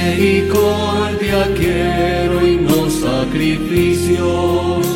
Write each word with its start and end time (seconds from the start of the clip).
Misericordia 0.00 1.52
quiero 1.54 2.46
y 2.46 2.56
no 2.56 2.88
sacrificios. 2.88 4.86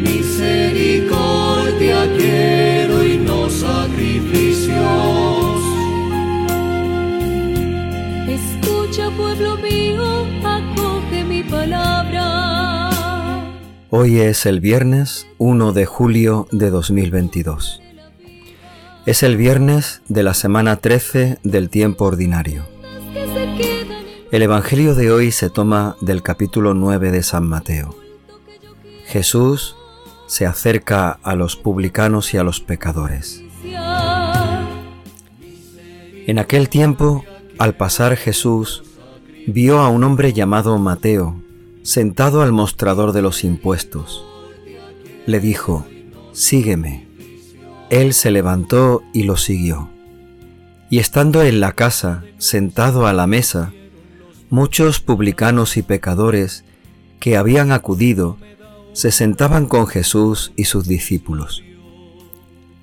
Misericordia 0.00 2.06
quiero 2.18 3.02
y 3.02 3.16
no 3.16 3.48
sacrificios. 3.48 4.76
Escucha, 8.28 9.08
pueblo 9.16 9.56
mío, 9.56 10.26
acoge 10.44 11.24
mi 11.24 11.42
palabra. 11.42 12.90
Hoy 13.88 14.18
es 14.18 14.44
el 14.44 14.60
viernes 14.60 15.26
1 15.38 15.72
de 15.72 15.86
julio 15.86 16.46
de 16.52 16.68
2022. 16.68 17.80
Es 19.06 19.22
el 19.22 19.38
viernes 19.38 20.02
de 20.08 20.22
la 20.22 20.34
semana 20.34 20.76
13 20.76 21.38
del 21.42 21.70
tiempo 21.70 22.04
ordinario. 22.04 22.76
El 24.30 24.42
Evangelio 24.42 24.94
de 24.94 25.10
hoy 25.10 25.32
se 25.32 25.48
toma 25.48 25.96
del 26.02 26.22
capítulo 26.22 26.74
9 26.74 27.12
de 27.12 27.22
San 27.22 27.48
Mateo. 27.48 27.96
Jesús 29.06 29.74
se 30.26 30.44
acerca 30.44 31.18
a 31.22 31.34
los 31.34 31.56
publicanos 31.56 32.34
y 32.34 32.36
a 32.36 32.42
los 32.42 32.60
pecadores. 32.60 33.42
En 36.26 36.38
aquel 36.38 36.68
tiempo, 36.68 37.24
al 37.58 37.74
pasar 37.74 38.16
Jesús, 38.16 38.82
vio 39.46 39.78
a 39.78 39.88
un 39.88 40.04
hombre 40.04 40.34
llamado 40.34 40.76
Mateo, 40.76 41.40
sentado 41.82 42.42
al 42.42 42.52
mostrador 42.52 43.12
de 43.12 43.22
los 43.22 43.44
impuestos. 43.44 44.26
Le 45.24 45.40
dijo, 45.40 45.86
Sígueme. 46.32 47.08
Él 47.88 48.12
se 48.12 48.30
levantó 48.30 49.02
y 49.14 49.22
lo 49.22 49.38
siguió. 49.38 49.88
Y 50.90 50.98
estando 50.98 51.42
en 51.42 51.60
la 51.60 51.72
casa, 51.72 52.24
sentado 52.36 53.06
a 53.06 53.14
la 53.14 53.26
mesa, 53.26 53.72
muchos 54.50 55.00
publicanos 55.00 55.76
y 55.76 55.82
pecadores 55.82 56.64
que 57.20 57.36
habían 57.36 57.72
acudido 57.72 58.38
se 58.92 59.10
sentaban 59.10 59.66
con 59.66 59.86
Jesús 59.86 60.52
y 60.56 60.64
sus 60.64 60.88
discípulos. 60.88 61.62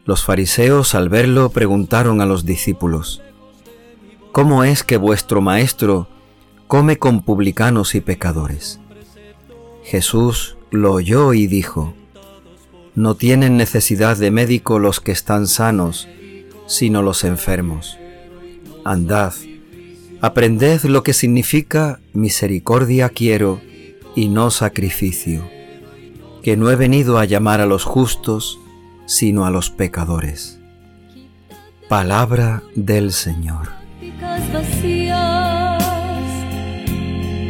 Los 0.05 0.23
fariseos 0.23 0.93
al 0.93 1.09
verlo 1.09 1.49
preguntaron 1.49 2.21
a 2.21 2.25
los 2.25 2.45
discípulos, 2.45 3.21
¿Cómo 4.31 4.63
es 4.63 4.83
que 4.83 4.97
vuestro 4.97 5.41
maestro 5.41 6.07
come 6.67 6.97
con 6.97 7.23
publicanos 7.23 7.95
y 7.95 8.01
pecadores? 8.01 8.79
Jesús 9.83 10.57
lo 10.71 10.93
oyó 10.93 11.33
y 11.33 11.47
dijo, 11.47 11.95
No 12.93 13.15
tienen 13.15 13.57
necesidad 13.57 14.17
de 14.17 14.29
médico 14.29 14.77
los 14.77 14.99
que 14.99 15.11
están 15.11 15.47
sanos, 15.47 16.07
sino 16.67 17.01
los 17.01 17.23
enfermos. 17.23 17.97
Andad, 18.83 19.33
aprended 20.25 20.81
lo 20.85 21.03
que 21.03 21.13
significa 21.13 21.99
misericordia 22.13 23.09
quiero 23.09 23.61
y 24.15 24.29
no 24.29 24.49
sacrificio, 24.49 25.47
que 26.41 26.57
no 26.57 26.71
he 26.71 26.75
venido 26.75 27.19
a 27.19 27.25
llamar 27.25 27.61
a 27.61 27.67
los 27.67 27.83
justos, 27.83 28.59
sino 29.05 29.45
a 29.45 29.51
los 29.51 29.69
pecadores. 29.69 30.59
Palabra 31.89 32.63
del 32.73 33.11
Señor. 33.11 33.69
prácticas 33.99 34.51
vacías. 34.51 35.83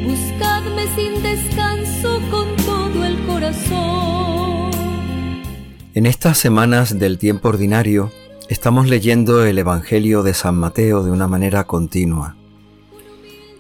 Buscadme 0.04 0.86
sin 0.96 1.24
descanso 1.24 2.20
con 2.30 2.58
todo 2.58 3.06
el 3.06 3.26
corazón. 3.26 4.72
En 5.94 6.06
estas 6.06 6.38
semanas 6.38 7.00
del 7.00 7.20
tiempo 7.20 7.48
ordinario 7.48 8.12
estamos 8.50 8.90
leyendo 8.90 9.46
el 9.46 9.60
Evangelio 9.60 10.24
de 10.24 10.34
San 10.34 10.56
Mateo 10.56 11.04
de 11.04 11.12
una 11.12 11.30
manera 11.30 11.64
continua. 11.64 12.36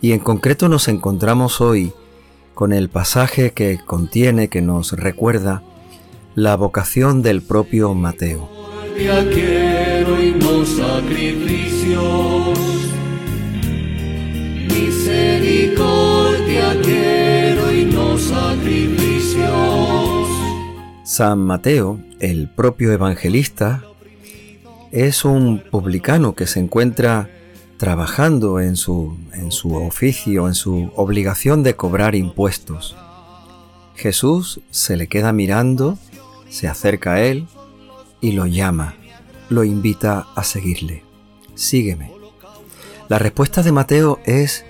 Y 0.06 0.12
en 0.12 0.20
concreto 0.20 0.70
nos 0.70 0.88
encontramos 0.88 1.62
hoy 1.62 1.92
con 2.54 2.74
el 2.74 2.90
pasaje 2.90 3.54
que 3.54 3.80
contiene, 3.84 4.50
que 4.50 4.62
nos 4.62 4.92
recuerda 4.92 5.64
la 6.36 6.56
vocación 6.56 7.24
del 7.24 7.42
propio 7.42 7.96
Mateo. 7.96 8.48
Misericordia 8.96 9.34
quiero 9.34 10.22
y 10.22 10.32
no 10.34 10.64
sacrificios. 10.64 12.60
Misericordia 14.70 16.80
quiero 16.84 17.74
y 17.74 17.86
no 17.86 18.16
sacrificios. 18.20 20.28
San 21.04 21.40
Mateo, 21.40 22.00
el 22.20 22.48
propio 22.48 22.92
evangelista, 22.92 23.84
es 24.92 25.26
un 25.26 25.64
publicano 25.72 26.36
que 26.36 26.46
se 26.46 26.60
encuentra 26.60 27.28
trabajando 27.78 28.60
en 28.60 28.76
su, 28.76 29.18
en 29.34 29.52
su 29.52 29.76
oficio, 29.76 30.48
en 30.48 30.56
su 30.56 30.92
obligación 30.96 31.64
de 31.64 31.76
cobrar 31.76 32.16
impuestos. 32.16 32.96
Jesús 33.96 34.60
se 34.72 34.98
le 34.98 35.08
queda 35.08 35.32
mirando, 35.34 35.98
se 36.50 36.68
acerca 36.68 37.14
a 37.14 37.22
él 37.22 37.48
y 38.22 38.34
lo 38.34 38.46
llama, 38.46 38.96
lo 39.50 39.64
invita 39.64 40.28
a 40.36 40.44
seguirle. 40.44 41.04
Sígueme. 41.56 42.12
La 43.08 43.20
respuesta 43.20 43.62
de 43.62 43.72
Mateo 43.72 44.20
es 44.26 44.66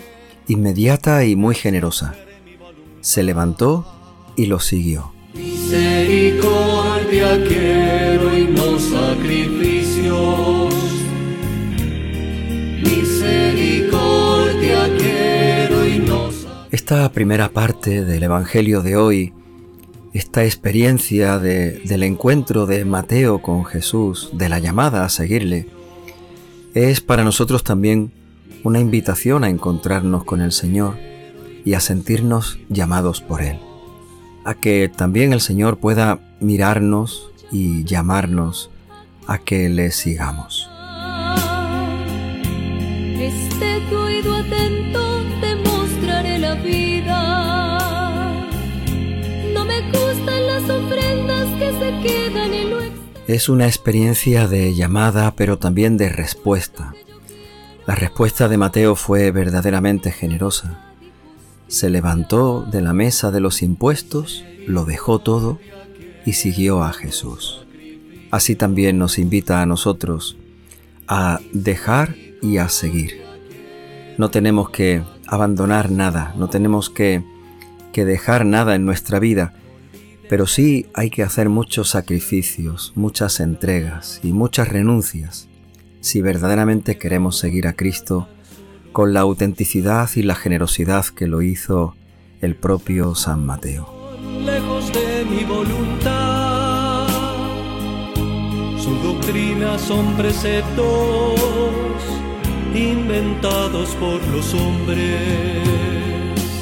inmediata 0.48 1.24
y 1.26 1.36
muy 1.36 1.56
generosa. 1.56 2.14
Se 3.02 3.24
levantó 3.24 3.88
y 4.36 4.46
lo 4.48 4.60
siguió. 4.60 5.14
Misericordia 5.34 7.44
quiero 7.48 8.38
y 8.38 8.44
no 8.46 8.78
sacrificios. 8.80 9.55
Esta 16.88 17.12
primera 17.12 17.50
parte 17.50 18.06
del 18.06 18.22
Evangelio 18.22 18.84
de 18.84 18.96
hoy, 18.96 19.34
esta 20.14 20.46
experiencia 20.46 21.40
de- 21.40 21.80
del 21.80 22.04
encuentro 22.04 22.68
de 22.68 22.86
Mateo 22.86 23.42
con 23.42 23.66
Jesús, 23.66 24.30
de 24.34 24.50
la 24.50 24.60
llamada 24.60 25.04
a 25.04 25.10
seguirle, 25.10 25.68
es 26.76 27.02
para 27.02 27.24
nosotros 27.24 27.64
también 27.64 28.12
una 28.64 28.80
invitación 28.80 29.44
a 29.44 29.50
encontrarnos 29.50 30.26
con 30.26 30.42
el 30.42 30.52
Señor 30.52 31.00
y 31.66 31.74
a 31.74 31.80
sentirnos 31.80 32.60
llamados 32.70 33.20
por 33.20 33.42
Él. 33.42 33.58
A 34.44 34.54
que 34.54 34.88
también 34.96 35.34
el 35.34 35.42
Señor 35.42 35.80
pueda 35.80 36.20
mirarnos 36.40 37.32
y 37.52 37.84
llamarnos 37.86 38.70
a 39.26 39.40
que 39.40 39.70
le 39.70 39.90
sigamos. 39.90 40.70
Este 43.20 43.76
Es 53.28 53.50
una 53.50 53.66
experiencia 53.66 54.48
de 54.48 54.76
llamada, 54.76 55.34
pero 55.36 55.58
también 55.58 55.98
de 55.98 56.10
respuesta. 56.10 56.94
La 57.88 57.96
respuesta 57.96 58.48
de 58.48 58.58
Mateo 58.58 58.96
fue 58.96 59.32
verdaderamente 59.32 60.12
generosa. 60.12 60.94
Se 61.68 61.90
levantó 61.90 62.62
de 62.70 62.82
la 62.82 62.94
mesa 62.94 63.32
de 63.32 63.40
los 63.40 63.64
impuestos, 63.64 64.46
lo 64.68 64.86
dejó 64.86 65.18
todo 65.18 65.58
y 66.24 66.34
siguió 66.34 66.84
a 66.84 66.94
Jesús. 66.94 67.66
Así 68.30 68.56
también 68.56 69.00
nos 69.00 69.18
invita 69.18 69.64
a 69.64 69.66
nosotros 69.66 70.38
a 71.08 71.40
dejar 71.52 72.16
y 72.44 72.58
a 72.58 72.70
seguir. 72.70 73.24
No 74.20 74.30
tenemos 74.30 74.70
que 74.70 75.02
abandonar 75.26 75.90
nada, 75.90 76.36
no 76.38 76.48
tenemos 76.48 76.92
que, 76.92 77.24
que 77.92 78.06
dejar 78.06 78.46
nada 78.46 78.76
en 78.76 78.86
nuestra 78.86 79.18
vida, 79.18 79.56
pero 80.30 80.48
sí 80.48 80.88
hay 80.94 81.10
que 81.10 81.24
hacer 81.24 81.50
muchos 81.50 81.90
sacrificios, 81.90 82.94
muchas 82.96 83.40
entregas 83.40 84.20
y 84.24 84.34
muchas 84.34 84.70
renuncias 84.70 85.48
si 86.02 86.22
verdaderamente 86.22 86.98
queremos 86.98 87.38
seguir 87.38 87.68
a 87.68 87.74
Cristo 87.74 88.28
con 88.92 89.14
la 89.14 89.22
autenticidad 89.22 90.10
y 90.16 90.22
la 90.22 90.36
generosidad 90.36 91.06
que 91.06 91.26
lo 91.26 91.42
hizo 91.42 91.96
el 92.42 92.56
propio 92.56 93.16
San 93.16 93.46
Mateo. 93.46 93.90
lejos 94.46 94.92
de 94.94 95.26
mi 95.26 95.44
voluntad. 95.44 97.08
Su 98.78 98.94
doctrina 99.02 99.80
son 99.80 100.16
preceptos 100.16 101.40
inventados 102.76 103.90
por 103.96 104.22
los 104.28 104.54
hombres. 104.54 105.64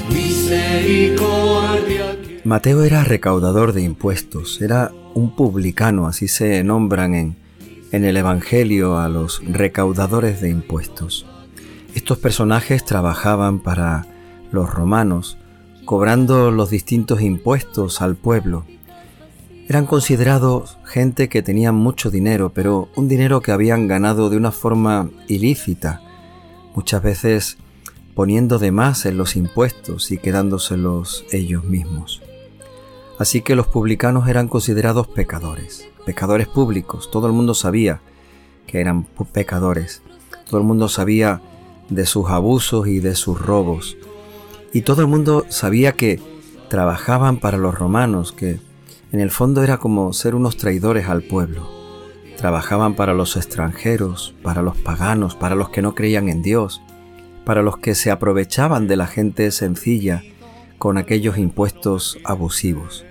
Misericordia. 0.10 2.16
Mateo 2.46 2.84
era 2.84 3.06
recaudador 3.06 3.72
de 3.72 3.84
impuestos, 3.84 4.62
era 4.62 4.92
un 5.14 5.34
publicano, 5.34 6.08
así 6.08 6.28
se 6.28 6.62
nombran 6.66 7.16
en, 7.16 7.38
en 7.94 8.04
el 8.04 8.18
Evangelio 8.18 8.98
a 9.00 9.08
los 9.08 9.42
recaudadores 9.48 10.42
de 10.42 10.50
impuestos. 10.50 11.26
Estos 11.96 12.18
personajes 12.18 12.84
trabajaban 12.84 13.60
para 13.60 14.06
los 14.52 14.70
romanos, 14.70 15.38
cobrando 15.86 16.52
los 16.52 16.70
distintos 16.70 17.22
impuestos 17.22 18.02
al 18.02 18.18
pueblo. 18.18 18.66
Eran 19.70 19.86
considerados 19.86 20.78
gente 20.84 21.30
que 21.30 21.44
tenían 21.44 21.76
mucho 21.76 22.12
dinero, 22.12 22.52
pero 22.54 22.90
un 22.98 23.08
dinero 23.08 23.40
que 23.40 23.54
habían 23.54 23.88
ganado 23.88 24.30
de 24.30 24.36
una 24.36 24.52
forma 24.52 25.10
ilícita. 25.30 26.02
Muchas 26.76 27.02
veces 27.02 27.58
poniendo 28.16 28.60
de 28.60 28.72
más 28.74 29.06
en 29.06 29.16
los 29.16 29.38
impuestos 29.38 30.12
y 30.12 30.18
quedándoselos 30.18 31.24
ellos 31.32 31.64
mismos. 31.64 32.22
Así 33.20 33.42
que 33.42 33.56
los 33.56 33.68
publicanos 33.68 34.28
eran 34.28 34.48
considerados 34.48 35.08
pecadores, 35.08 35.88
pecadores 36.06 36.48
públicos. 36.48 37.12
Todo 37.12 37.28
el 37.28 37.34
mundo 37.34 37.54
sabía 37.54 38.02
que 38.66 38.80
eran 38.80 39.04
pecadores. 39.32 40.02
Todo 40.50 40.60
el 40.60 40.66
mundo 40.66 40.90
sabía 40.90 41.42
de 41.90 42.06
sus 42.06 42.30
abusos 42.30 42.88
y 42.88 43.00
de 43.00 43.16
sus 43.16 43.40
robos. 43.40 43.98
Y 44.74 44.82
todo 44.82 45.02
el 45.02 45.08
mundo 45.08 45.46
sabía 45.50 45.92
que 45.94 46.20
trabajaban 46.70 47.38
para 47.38 47.58
los 47.58 47.76
romanos, 47.76 48.32
que 48.32 48.60
en 49.12 49.20
el 49.20 49.30
fondo 49.30 49.64
era 49.64 49.78
como 49.78 50.12
ser 50.12 50.34
unos 50.34 50.58
traidores 50.58 51.08
al 51.08 51.22
pueblo. 51.22 51.70
Trabajaban 52.36 52.96
para 52.96 53.14
los 53.14 53.38
extranjeros, 53.38 54.34
para 54.42 54.64
los 54.64 54.76
paganos, 54.78 55.36
para 55.36 55.54
los 55.54 55.70
que 55.70 55.84
no 55.84 55.94
creían 55.94 56.30
en 56.30 56.42
Dios, 56.42 56.82
para 57.46 57.62
los 57.62 57.78
que 57.78 57.94
se 57.94 58.10
aprovechaban 58.10 58.88
de 58.88 58.96
la 58.96 59.06
gente 59.06 59.52
sencilla 59.52 60.24
con 60.84 60.98
aquellos 60.98 61.38
impuestos 61.38 62.18
abusivos. 62.26 63.06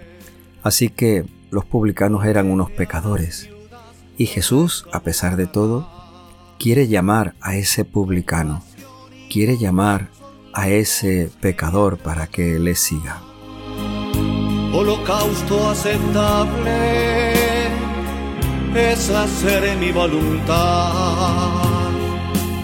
Así 0.63 0.91
que 0.91 1.25
los 1.51 1.65
publicanos 1.65 2.27
eran 2.27 2.51
unos 2.51 2.71
pecadores. 2.71 3.49
Y 4.19 4.27
Jesús, 4.27 4.85
a 4.93 5.01
pesar 5.01 5.37
de 5.37 5.47
todo, 5.47 5.89
quiere 6.59 6.87
llamar 6.87 7.35
a 7.41 7.57
ese 7.57 7.87
publicano, 7.87 8.63
quiere 9.31 9.57
llamar 9.57 10.11
a 10.53 10.69
ese 10.69 11.31
pecador 11.41 11.97
para 11.97 12.27
que 12.27 12.59
le 12.59 12.75
siga. 12.75 13.23
Holocausto 14.75 15.71
aceptable 15.71 17.33
es 18.75 19.09
hacer 19.09 19.79
mi 19.79 19.93
voluntad. 19.93 21.63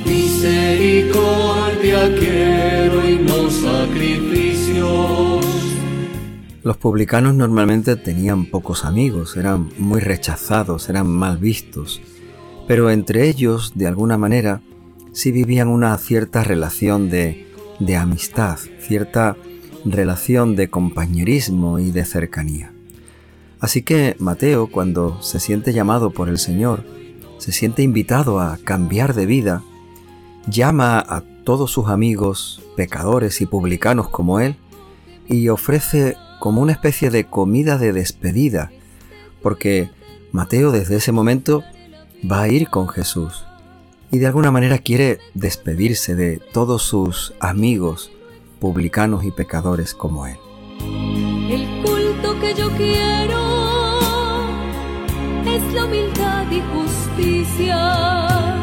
Misericordia 0.04 2.14
quiero 2.14 3.08
y 3.08 3.16
no 3.20 3.50
sacrificios. 3.50 4.27
Los 6.68 6.76
publicanos 6.76 7.34
normalmente 7.34 7.96
tenían 7.96 8.44
pocos 8.44 8.84
amigos, 8.84 9.38
eran 9.38 9.70
muy 9.78 10.00
rechazados, 10.00 10.90
eran 10.90 11.06
mal 11.08 11.38
vistos 11.38 12.02
pero 12.66 12.90
entre 12.90 13.26
ellos, 13.26 13.72
de 13.74 13.86
alguna 13.86 14.18
manera, 14.18 14.60
sí 15.12 15.32
vivían 15.32 15.68
una 15.68 15.96
cierta 15.96 16.44
relación 16.44 17.08
de, 17.08 17.50
de 17.80 17.96
amistad, 17.96 18.58
cierta 18.80 19.38
relación 19.86 20.56
de 20.56 20.68
compañerismo 20.68 21.78
y 21.78 21.90
de 21.90 22.04
cercanía. 22.04 22.70
Así 23.58 23.80
que 23.80 24.16
Mateo, 24.18 24.66
cuando 24.66 25.22
se 25.22 25.40
siente 25.40 25.72
llamado 25.72 26.10
por 26.10 26.28
el 26.28 26.36
Señor, 26.36 26.84
se 27.38 27.50
siente 27.50 27.82
invitado 27.82 28.40
a 28.40 28.58
cambiar 28.58 29.14
de 29.14 29.24
vida, 29.24 29.62
llama 30.46 30.98
a 30.98 31.22
todos 31.44 31.70
sus 31.70 31.88
amigos, 31.88 32.60
pecadores 32.76 33.40
y 33.40 33.46
publicanos 33.46 34.10
como 34.10 34.40
él, 34.40 34.56
y 35.26 35.48
ofrece 35.48 36.18
como 36.38 36.62
una 36.62 36.72
especie 36.72 37.10
de 37.10 37.24
comida 37.24 37.78
de 37.78 37.92
despedida, 37.92 38.70
porque 39.42 39.90
Mateo 40.32 40.72
desde 40.72 40.96
ese 40.96 41.12
momento 41.12 41.62
va 42.30 42.42
a 42.42 42.48
ir 42.48 42.68
con 42.68 42.88
Jesús 42.88 43.44
y 44.10 44.18
de 44.18 44.26
alguna 44.26 44.50
manera 44.50 44.78
quiere 44.78 45.20
despedirse 45.34 46.14
de 46.14 46.40
todos 46.52 46.82
sus 46.82 47.32
amigos 47.40 48.10
publicanos 48.60 49.24
y 49.24 49.30
pecadores 49.30 49.94
como 49.94 50.26
él. 50.26 50.36
El 51.50 51.66
culto 51.84 52.38
que 52.40 52.54
yo 52.54 52.70
quiero 52.76 53.38
es 55.44 55.74
la 55.74 55.84
humildad 55.84 56.50
y 56.50 56.62
justicia. 56.74 58.56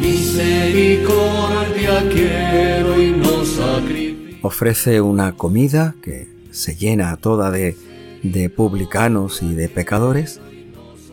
Misericordia 0.00 2.08
quiero 2.10 3.00
y 3.00 3.12
no 3.12 3.44
sacrificio. 3.44 4.38
Ofrece 4.42 5.00
una 5.00 5.32
comida 5.32 5.94
que 6.02 6.33
se 6.54 6.76
llena 6.76 7.16
toda 7.16 7.50
de, 7.50 7.76
de 8.22 8.48
publicanos 8.48 9.42
y 9.42 9.54
de 9.54 9.68
pecadores 9.68 10.40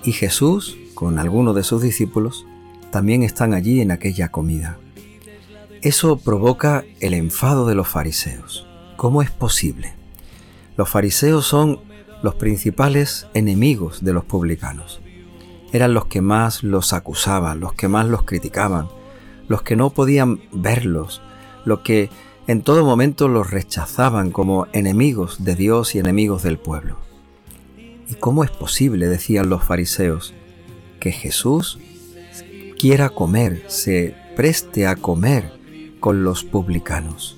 y 0.04 0.14
Jesús 0.14 0.78
con 0.94 1.20
algunos 1.20 1.56
de 1.56 1.64
sus 1.64 1.82
discípulos, 1.82 2.46
también 2.92 3.24
están 3.24 3.54
allí 3.54 3.82
en 3.82 3.92
aquella 3.92 4.30
comida. 4.30 4.78
Eso 5.82 6.18
provoca 6.18 6.86
el 7.00 7.16
enfado 7.16 7.66
de 7.66 7.74
los 7.74 7.88
fariseos. 7.88 8.68
¿Cómo 8.98 9.24
es 9.24 9.32
posible? 9.32 9.96
Los 10.78 10.90
fariseos 10.90 11.48
son 11.48 11.80
los 12.22 12.36
principales 12.36 13.26
enemigos 13.34 14.04
de 14.04 14.14
los 14.14 14.26
publicanos. 14.26 15.02
Eran 15.74 15.96
los 15.96 16.06
que 16.06 16.22
más 16.22 16.64
los 16.64 16.94
acusaban, 16.94 17.60
los 17.60 17.74
que 17.74 17.88
más 17.88 18.06
los 18.08 18.24
criticaban, 18.24 18.88
los 19.48 19.64
que 19.64 19.76
no 19.76 19.90
podían 19.90 20.42
verlos, 20.52 21.22
los 21.66 21.80
que 21.80 22.10
en 22.52 22.64
todo 22.64 22.84
momento 22.84 23.30
los 23.30 23.50
rechazaban 23.50 24.32
como 24.32 24.68
enemigos 24.74 25.46
de 25.46 25.56
Dios 25.56 25.96
y 25.96 26.00
enemigos 26.00 26.44
del 26.44 26.60
pueblo. 26.60 26.98
¿Y 28.10 28.16
cómo 28.16 28.44
es 28.44 28.52
posible, 28.52 29.08
decían 29.08 29.48
los 29.48 29.64
fariseos, 29.64 30.34
que 31.00 31.14
Jesús 31.14 31.80
quiera 32.78 33.08
comer, 33.08 33.64
se 33.68 34.16
preste 34.36 34.86
a 34.86 34.98
comer 34.98 35.54
con 36.02 36.26
los 36.26 36.44
publicanos. 36.44 37.38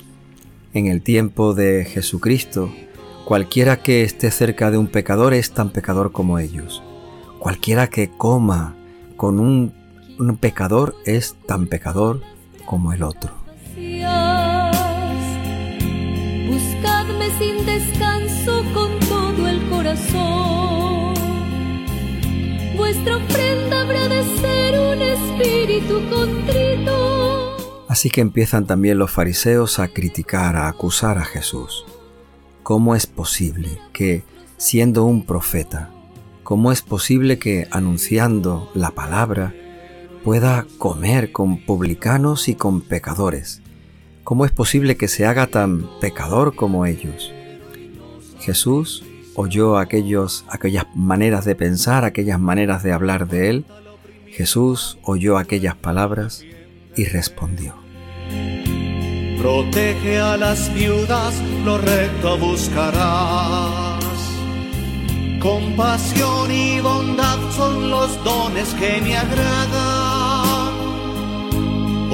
En 0.74 0.88
el 0.88 1.04
tiempo 1.04 1.54
de 1.54 1.86
Jesucristo, 1.86 2.74
cualquiera 3.24 3.84
que 3.84 4.02
esté 4.02 4.32
cerca 4.32 4.72
de 4.72 4.80
un 4.80 4.88
pecador 4.88 5.36
es 5.36 5.52
tan 5.52 5.70
pecador 5.70 6.12
como 6.12 6.40
ellos. 6.40 6.82
Cualquiera 7.38 7.88
que 7.88 8.10
coma 8.10 8.76
con 9.16 9.40
un, 9.40 9.74
pecador 10.40 10.96
es 11.06 11.36
tan 11.46 11.68
pecador 11.68 12.22
como 12.66 12.94
el 12.94 13.04
otro. 13.04 13.43
Sin 17.40 17.66
descanso 17.66 18.64
con 18.74 19.00
todo 19.00 19.48
el 19.48 19.70
corazón 19.70 21.04
vuestra 22.84 23.16
ofrenda 23.18 23.82
habrá 23.82 24.08
de 24.08 24.24
ser 24.38 24.80
un 24.80 25.02
espíritu 25.02 26.02
contrito. 26.10 27.56
Así 27.88 28.10
que 28.10 28.22
empiezan 28.22 28.68
también 28.68 29.00
los 29.00 29.10
fariseos 29.10 29.80
a 29.80 29.88
criticar, 29.88 30.56
a 30.56 30.68
acusar 30.68 31.18
a 31.18 31.26
Jesús. 31.26 31.86
¿Cómo 32.62 32.94
es 32.94 33.08
posible 33.08 33.80
que, 33.94 34.24
siendo 34.58 35.06
un 35.06 35.26
profeta, 35.26 35.90
cómo 36.44 36.72
es 36.72 36.82
posible 36.82 37.40
que, 37.40 37.68
anunciando 37.72 38.70
la 38.76 38.92
palabra, 38.92 39.56
pueda 40.24 40.68
comer 40.78 41.32
con 41.32 41.66
publicanos 41.66 42.48
y 42.48 42.56
con 42.56 42.82
pecadores? 42.82 43.63
¿Cómo 44.24 44.46
es 44.46 44.52
posible 44.52 44.96
que 44.96 45.08
se 45.08 45.26
haga 45.26 45.48
tan 45.48 45.90
pecador 46.00 46.56
como 46.56 46.86
ellos? 46.86 47.34
Jesús 48.40 49.04
oyó 49.36 49.78
aquellas 49.78 50.44
maneras 50.96 51.44
de 51.44 51.56
pensar, 51.56 52.06
aquellas 52.06 52.40
maneras 52.40 52.84
de 52.84 52.94
hablar 52.94 53.28
de 53.28 53.50
él, 53.50 53.66
Jesús 54.28 54.98
oyó 55.04 55.38
aquellas 55.38 55.76
palabras 55.76 56.44
y 56.96 57.06
respondió. 57.06 57.76
Protege 59.40 60.20
a 60.20 60.38
las 60.38 60.74
viudas, 60.74 61.36
lo 61.66 61.78
recto 61.78 62.38
buscarás. 62.38 64.04
Compasión 65.40 66.50
y 66.50 66.80
bondad 66.80 67.38
son 67.52 67.90
los 67.90 68.24
dones 68.24 68.74
que 68.76 69.02
me 69.02 69.18
agradan. 69.18 70.13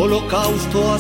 Holocausto. 0.02 0.98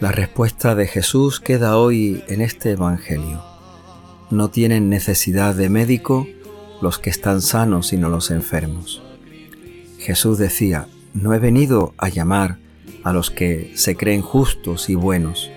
La 0.00 0.12
respuesta 0.12 0.76
de 0.76 0.86
Jesús 0.86 1.40
queda 1.40 1.76
hoy 1.76 2.22
en 2.28 2.40
este 2.40 2.70
Evangelio 2.70 3.42
no 4.30 4.48
tienen 4.48 4.88
necesidad 4.88 5.54
de 5.56 5.68
médico 5.68 6.28
los 6.80 7.00
que 7.00 7.10
están 7.10 7.42
sanos, 7.42 7.88
sino 7.88 8.08
los 8.08 8.30
enfermos. 8.30 9.02
Jesús 9.98 10.38
decía, 10.38 10.86
no 11.14 11.34
he 11.34 11.40
venido 11.40 11.94
a 11.98 12.08
llamar 12.08 12.58
a 13.02 13.12
los 13.12 13.32
que 13.32 13.72
se 13.74 13.96
creen 13.96 14.22
justos 14.22 14.88
y 14.88 14.94
buenos, 14.94 15.50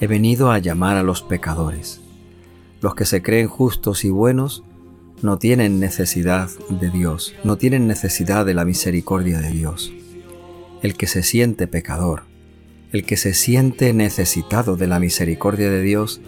he 0.00 0.06
venido 0.06 0.52
a 0.52 0.58
llamar 0.58 0.96
a 0.96 1.02
los 1.02 1.22
pecadores. 1.22 2.00
Los 2.80 2.94
que 2.94 3.04
se 3.04 3.20
creen 3.20 3.48
justos 3.48 4.04
y 4.04 4.10
buenos 4.10 4.62
no 5.22 5.38
tienen 5.38 5.80
necesidad 5.80 6.48
de 6.70 6.88
Dios, 6.90 7.34
no 7.42 7.56
tienen 7.56 7.88
necesidad 7.88 8.46
de 8.46 8.54
la 8.54 8.64
misericordia 8.64 9.40
de 9.40 9.50
Dios. 9.50 9.92
El 10.84 10.98
que 10.98 11.06
se 11.06 11.22
siente 11.22 11.66
pecador, 11.66 12.24
el 12.92 13.06
que 13.06 13.16
se 13.16 13.32
siente 13.32 13.94
necesitado 13.94 14.76
de 14.76 14.86
la 14.86 15.00
misericordia 15.00 15.70
de 15.70 15.80
Dios, 15.80 16.20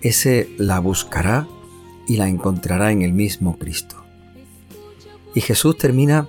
ese 0.00 0.50
la 0.58 0.80
buscará 0.80 1.46
y 2.08 2.16
la 2.16 2.26
encontrará 2.26 2.90
en 2.90 3.02
el 3.02 3.12
mismo 3.12 3.56
Cristo. 3.56 4.04
Y 5.32 5.42
Jesús 5.42 5.78
termina 5.78 6.26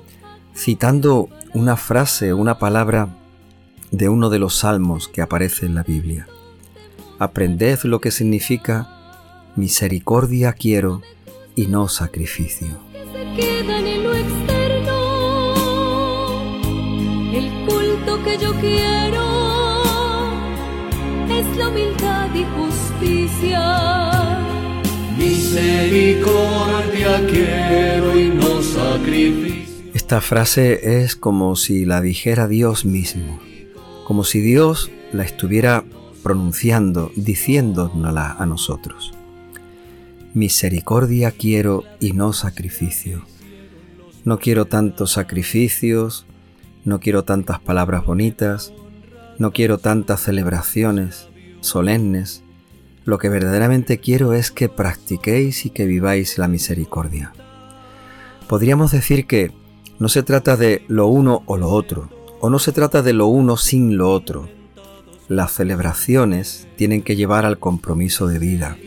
citando 0.56 1.28
una 1.56 1.76
frase, 1.76 2.36
una 2.36 2.60
palabra 2.60 3.18
de 3.90 4.10
uno 4.10 4.30
de 4.30 4.38
los 4.38 4.58
salmos 4.58 5.08
que 5.08 5.24
aparece 5.24 5.66
en 5.66 5.74
la 5.74 5.82
Biblia. 5.82 6.28
Aprended 7.18 7.80
lo 7.82 8.00
que 8.00 8.12
significa 8.12 9.42
misericordia 9.56 10.54
quiero 10.54 11.02
y 11.56 11.66
no 11.66 11.88
sacrificio. 11.88 12.78
Que 18.24 18.38
yo 18.38 18.54
quiero 18.60 19.24
es 21.30 21.58
la 21.58 21.68
humildad 21.68 22.34
y 22.34 22.46
justicia. 22.56 24.40
Misericordia 25.18 27.22
quiero 27.30 28.18
y 28.18 28.30
no 28.30 28.64
sacrificio. 28.64 29.92
Esta 29.94 30.22
frase 30.22 31.04
es 31.04 31.16
como 31.16 31.56
si 31.56 31.86
la 31.86 32.02
dijera 32.02 32.48
Dios 32.48 32.86
mismo, 32.86 33.40
como 34.06 34.24
si 34.24 34.40
Dios 34.40 34.90
la 35.12 35.24
estuviera 35.24 35.84
pronunciando, 36.24 37.12
diciéndonosla 37.16 38.38
a 38.40 38.46
nosotros. 38.46 39.14
Misericordia 40.34 41.32
quiero 41.32 41.84
y 42.00 42.14
no 42.14 42.34
sacrificio. 42.34 43.26
No 44.24 44.40
quiero 44.40 44.66
tantos 44.66 45.12
sacrificios, 45.12 46.26
no 46.86 47.00
quiero 47.00 47.24
tantas 47.24 47.60
palabras 47.60 48.06
bonitas, 48.06 48.72
no 49.40 49.52
quiero 49.52 49.80
tantas 49.80 50.22
celebraciones 50.22 51.28
solemnes. 51.60 52.44
Lo 53.04 53.18
que 53.18 53.28
verdaderamente 53.28 54.00
quiero 54.00 54.34
es 54.34 54.52
que 54.52 54.70
practiquéis 54.70 55.66
y 55.66 55.72
que 55.72 55.86
viváis 55.86 56.38
la 56.38 56.48
misericordia. 56.48 57.34
Podríamos 58.48 58.92
decir 58.92 59.26
que 59.26 59.52
no 60.00 60.10
se 60.10 60.24
trata 60.24 60.58
de 60.58 60.84
lo 60.88 61.08
uno 61.08 61.44
o 61.48 61.58
lo 61.58 61.70
otro, 61.70 62.10
o 62.40 62.50
no 62.50 62.60
se 62.60 62.72
trata 62.72 63.02
de 63.02 63.14
lo 63.14 63.28
uno 63.28 63.58
sin 63.58 63.98
lo 63.98 64.12
otro. 64.12 64.48
Las 65.28 65.54
celebraciones 65.54 66.68
tienen 66.76 67.02
que 67.02 67.16
llevar 67.16 67.46
al 67.46 67.58
compromiso 67.58 68.28
de 68.28 68.38
vida. 68.38 68.78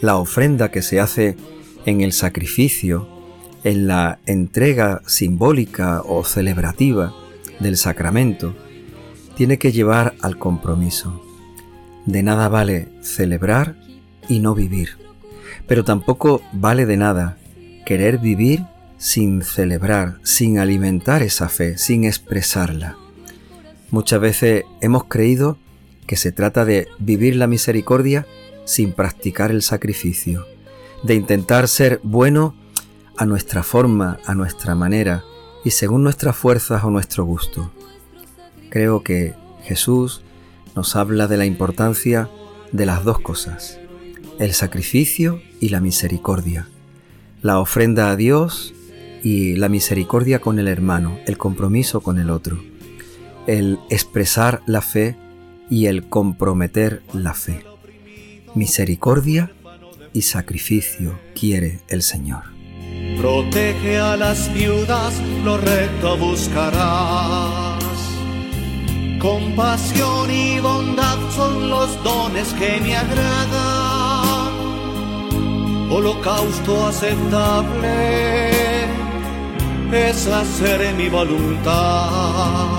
La 0.00 0.16
ofrenda 0.16 0.70
que 0.70 0.80
se 0.80 1.00
hace 1.00 1.36
en 1.84 2.00
el 2.00 2.12
sacrificio, 2.12 3.08
en 3.66 3.88
la 3.88 4.20
entrega 4.26 5.02
simbólica 5.06 6.00
o 6.06 6.22
celebrativa 6.22 7.12
del 7.58 7.76
sacramento, 7.76 8.54
tiene 9.34 9.58
que 9.58 9.72
llevar 9.72 10.14
al 10.22 10.38
compromiso. 10.38 11.20
De 12.04 12.22
nada 12.22 12.48
vale 12.48 12.86
celebrar 13.02 13.74
y 14.28 14.38
no 14.38 14.54
vivir, 14.54 14.90
pero 15.66 15.82
tampoco 15.82 16.42
vale 16.52 16.86
de 16.86 16.96
nada 16.96 17.38
querer 17.84 18.18
vivir 18.18 18.64
sin 18.98 19.42
celebrar, 19.42 20.20
sin 20.22 20.60
alimentar 20.60 21.24
esa 21.24 21.48
fe, 21.48 21.76
sin 21.76 22.04
expresarla. 22.04 22.96
Muchas 23.90 24.20
veces 24.20 24.62
hemos 24.80 25.06
creído 25.06 25.58
que 26.06 26.14
se 26.14 26.30
trata 26.30 26.64
de 26.64 26.86
vivir 27.00 27.34
la 27.34 27.48
misericordia 27.48 28.28
sin 28.64 28.92
practicar 28.92 29.50
el 29.50 29.62
sacrificio, 29.62 30.46
de 31.02 31.16
intentar 31.16 31.66
ser 31.66 31.98
bueno 32.04 32.54
a 33.16 33.26
nuestra 33.26 33.62
forma, 33.62 34.18
a 34.26 34.34
nuestra 34.34 34.74
manera 34.74 35.24
y 35.64 35.70
según 35.70 36.02
nuestras 36.02 36.36
fuerzas 36.36 36.84
o 36.84 36.90
nuestro 36.90 37.24
gusto. 37.24 37.72
Creo 38.70 39.02
que 39.02 39.34
Jesús 39.62 40.22
nos 40.74 40.96
habla 40.96 41.26
de 41.26 41.36
la 41.36 41.46
importancia 41.46 42.28
de 42.72 42.86
las 42.86 43.04
dos 43.04 43.20
cosas, 43.20 43.78
el 44.38 44.52
sacrificio 44.52 45.40
y 45.60 45.70
la 45.70 45.80
misericordia, 45.80 46.68
la 47.42 47.58
ofrenda 47.58 48.10
a 48.10 48.16
Dios 48.16 48.74
y 49.22 49.56
la 49.56 49.68
misericordia 49.68 50.40
con 50.40 50.58
el 50.58 50.68
hermano, 50.68 51.18
el 51.26 51.38
compromiso 51.38 52.00
con 52.00 52.18
el 52.18 52.30
otro, 52.30 52.62
el 53.46 53.78
expresar 53.90 54.62
la 54.66 54.82
fe 54.82 55.16
y 55.70 55.86
el 55.86 56.08
comprometer 56.08 57.02
la 57.12 57.34
fe. 57.34 57.64
Misericordia 58.54 59.52
y 60.12 60.22
sacrificio 60.22 61.18
quiere 61.34 61.80
el 61.88 62.02
Señor. 62.02 62.55
Protege 63.26 63.98
a 63.98 64.14
las 64.16 64.54
viudas, 64.54 65.20
lo 65.44 65.58
recto 65.58 66.16
buscarás. 66.16 67.82
Compasión 69.18 70.30
y 70.30 70.60
bondad 70.60 71.18
son 71.34 71.68
los 71.68 72.00
dones 72.04 72.52
que 72.52 72.80
me 72.80 72.96
agradan. 72.96 74.52
Holocausto 75.90 76.86
aceptable 76.86 78.84
es 79.90 80.28
hacer 80.28 80.94
mi 80.94 81.08
voluntad. 81.08 82.78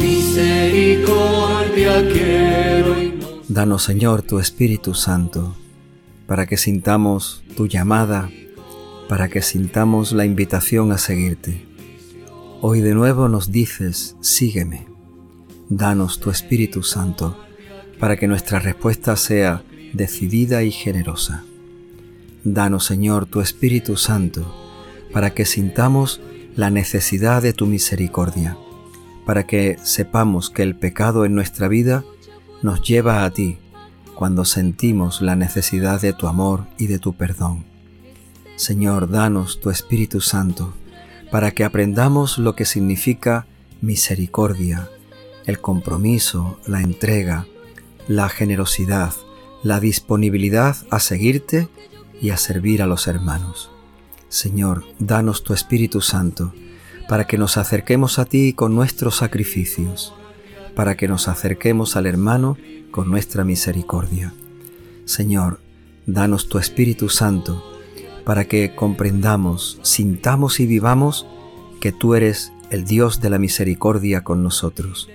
Misericordia 0.00 2.02
quiero 2.12 3.00
y 3.00 3.10
no... 3.10 3.28
Danos 3.46 3.84
Señor 3.84 4.22
tu 4.22 4.40
Espíritu 4.40 4.94
Santo, 4.94 5.54
para 6.26 6.48
que 6.48 6.56
sintamos 6.56 7.44
tu 7.56 7.68
llamada, 7.68 8.30
para 9.08 9.28
que 9.28 9.40
sintamos 9.40 10.12
la 10.12 10.26
invitación 10.26 10.92
a 10.92 10.98
seguirte. 10.98 11.66
Hoy 12.60 12.82
de 12.82 12.94
nuevo 12.94 13.28
nos 13.28 13.50
dices, 13.50 14.16
sígueme. 14.20 14.86
Danos 15.70 16.20
tu 16.20 16.30
Espíritu 16.30 16.82
Santo, 16.82 17.36
para 17.98 18.16
que 18.16 18.28
nuestra 18.28 18.58
respuesta 18.58 19.16
sea 19.16 19.62
decidida 19.94 20.62
y 20.62 20.70
generosa. 20.70 21.44
Danos 22.44 22.84
Señor 22.84 23.26
tu 23.26 23.40
Espíritu 23.40 23.96
Santo, 23.96 24.54
para 25.12 25.30
que 25.34 25.46
sintamos 25.46 26.20
la 26.54 26.70
necesidad 26.70 27.42
de 27.42 27.52
tu 27.54 27.66
misericordia, 27.66 28.58
para 29.24 29.46
que 29.46 29.78
sepamos 29.82 30.50
que 30.50 30.62
el 30.62 30.76
pecado 30.76 31.24
en 31.24 31.34
nuestra 31.34 31.68
vida 31.68 32.04
nos 32.62 32.82
lleva 32.82 33.24
a 33.24 33.30
ti 33.30 33.58
cuando 34.14 34.44
sentimos 34.44 35.22
la 35.22 35.36
necesidad 35.36 36.00
de 36.00 36.12
tu 36.12 36.26
amor 36.26 36.66
y 36.76 36.88
de 36.88 36.98
tu 36.98 37.14
perdón. 37.14 37.77
Señor, 38.58 39.08
danos 39.08 39.60
tu 39.60 39.70
Espíritu 39.70 40.20
Santo, 40.20 40.74
para 41.30 41.52
que 41.52 41.62
aprendamos 41.62 42.38
lo 42.38 42.56
que 42.56 42.64
significa 42.64 43.46
misericordia, 43.80 44.90
el 45.46 45.60
compromiso, 45.60 46.58
la 46.66 46.80
entrega, 46.80 47.46
la 48.08 48.28
generosidad, 48.28 49.14
la 49.62 49.78
disponibilidad 49.78 50.76
a 50.90 50.98
seguirte 50.98 51.68
y 52.20 52.30
a 52.30 52.36
servir 52.36 52.82
a 52.82 52.88
los 52.88 53.06
hermanos. 53.06 53.70
Señor, 54.28 54.82
danos 54.98 55.44
tu 55.44 55.54
Espíritu 55.54 56.00
Santo, 56.00 56.52
para 57.08 57.28
que 57.28 57.38
nos 57.38 57.58
acerquemos 57.58 58.18
a 58.18 58.24
ti 58.24 58.54
con 58.54 58.74
nuestros 58.74 59.18
sacrificios, 59.18 60.14
para 60.74 60.96
que 60.96 61.06
nos 61.06 61.28
acerquemos 61.28 61.94
al 61.94 62.06
hermano 62.06 62.58
con 62.90 63.08
nuestra 63.08 63.44
misericordia. 63.44 64.34
Señor, 65.04 65.60
danos 66.06 66.48
tu 66.48 66.58
Espíritu 66.58 67.08
Santo, 67.08 67.77
para 68.28 68.44
que 68.44 68.74
comprendamos, 68.74 69.78
sintamos 69.80 70.60
y 70.60 70.66
vivamos 70.66 71.26
que 71.80 71.92
tú 71.92 72.14
eres 72.14 72.52
el 72.68 72.84
Dios 72.84 73.22
de 73.22 73.30
la 73.30 73.38
misericordia 73.38 74.22
con 74.22 74.42
nosotros. 74.42 75.08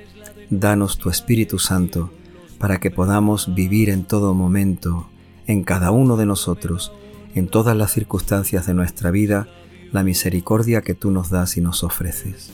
Danos 0.49 0.97
tu 0.97 1.11
Espíritu 1.11 1.59
Santo, 1.59 2.09
para 2.57 2.79
que 2.79 2.89
podamos 2.89 3.53
vivir 3.53 3.91
en 3.91 4.03
todo 4.03 4.33
momento, 4.33 5.05
en 5.45 5.63
cada 5.63 5.91
uno 5.91 6.17
de 6.17 6.25
nosotros, 6.25 6.91
en 7.35 7.49
todas 7.49 7.77
las 7.77 7.91
circunstancias 7.91 8.65
de 8.65 8.73
nuestra 8.73 9.11
vida 9.11 9.47
la 9.91 10.03
misericordia 10.03 10.81
que 10.81 10.95
tú 10.95 11.11
nos 11.11 11.29
das 11.29 11.55
y 11.55 11.61
nos 11.61 11.83
ofreces. 11.83 12.51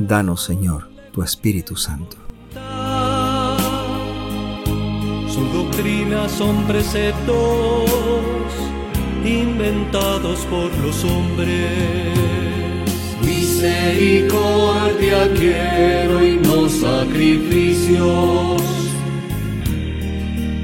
Danos, 0.00 0.42
Señor, 0.42 0.90
tu 1.12 1.22
Espíritu 1.22 1.76
Santo. 1.76 2.16
Su 5.28 5.44
doctrina 5.52 6.28
son 6.28 6.64
preceptos 6.64 8.13
inventados 9.24 10.44
por 10.46 10.74
los 10.78 11.04
hombres. 11.04 12.10
Misericordia 13.22 15.30
quiero 15.34 16.24
y 16.24 16.36
no 16.36 16.68
sacrificios. 16.68 18.62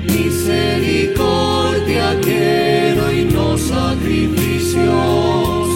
Misericordia 0.05 2.19
quiero 2.21 3.13
y 3.13 3.25
no 3.25 3.57
sacrificios. 3.57 5.69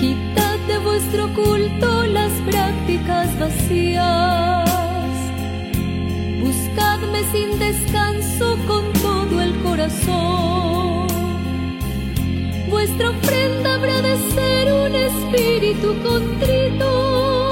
Quitad 0.00 0.58
de 0.66 0.78
vuestro 0.78 1.28
culto 1.34 2.06
las 2.06 2.32
prácticas 2.50 3.38
vacías. 3.38 4.70
Buscadme 6.40 7.22
sin 7.32 7.58
descanso 7.58 8.56
con 8.66 9.01
corazón. 9.82 11.08
Vuestra 12.70 13.10
ofrenda 13.10 13.74
habrá 13.74 14.00
de 14.02 14.16
ser 14.34 14.72
un 14.72 14.94
espíritu 14.94 15.96
contrito, 16.02 17.50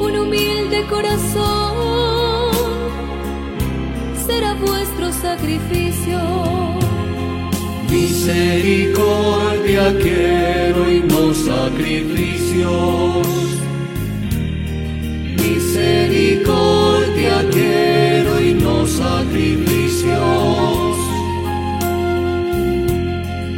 un 0.00 0.16
humilde 0.16 0.84
corazón 0.88 2.54
será 4.26 4.54
vuestro 4.54 5.12
sacrificio. 5.12 6.20
Misericordia 7.90 9.84
quiero 10.00 10.90
y 10.90 11.00
no 11.00 11.34
sacrificios. 11.34 13.26
Misericordia 15.36 16.83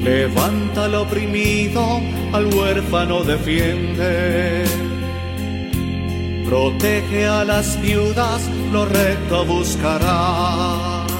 Levanta 0.06 0.84
al 0.84 0.94
oprimido, 0.94 2.00
al 2.32 2.46
huérfano 2.54 3.25
defiende. 3.25 4.64
Protege 6.44 7.26
a 7.26 7.44
las 7.44 7.80
viudas, 7.82 8.48
lo 8.70 8.84
recto 8.86 9.44
buscarás. 9.44 11.10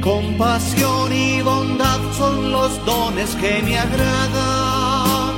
Compasión 0.00 1.12
y 1.12 1.42
bondad 1.42 2.00
son 2.16 2.50
los 2.50 2.82
dones 2.86 3.36
que 3.36 3.60
me 3.62 3.78
agradan. 3.78 5.34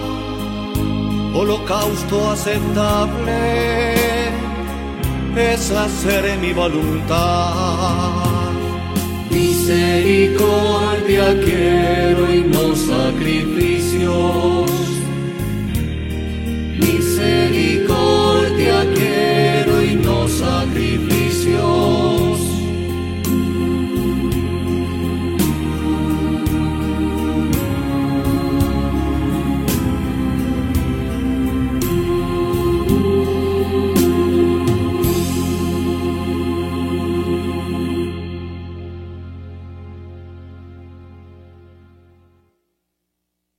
Holocausto 1.34 2.30
aceptable 2.30 3.82
es 5.34 5.72
hacer 5.72 6.38
mi 6.38 6.52
voluntad. 6.52 8.41
Misericordia 9.32 11.26
quiero 11.44 12.22
y 12.32 12.40
no 12.42 12.76
sacrificio 12.76 13.71